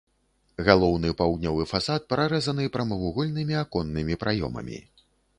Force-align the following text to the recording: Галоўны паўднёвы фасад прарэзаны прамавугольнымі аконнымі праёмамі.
Галоўны 0.67 1.09
паўднёвы 1.19 1.65
фасад 1.73 2.07
прарэзаны 2.13 2.65
прамавугольнымі 2.77 3.55
аконнымі 3.63 4.17
праёмамі. 4.23 4.79